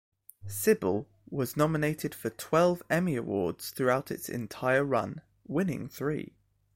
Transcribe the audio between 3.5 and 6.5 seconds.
throughout its entire run, winning three.